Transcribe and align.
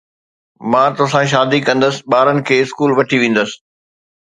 مان 0.71 0.89
توسان 0.97 1.25
شادي 1.33 1.59
ڪندس، 1.67 1.95
ٻارن 2.11 2.37
کي 2.47 2.55
اسڪول 2.61 2.91
وٺي 2.97 3.17
ويندس 3.21 3.49